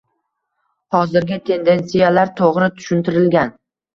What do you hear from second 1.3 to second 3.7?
tendentsiyalar to'g'ri tushuntirilgan